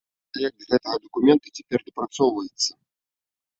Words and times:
Праект 0.37 0.63
гэтага 0.71 0.95
дакумента 1.03 1.53
цяпер 1.59 1.79
дапрацоўваецца. 1.91 2.69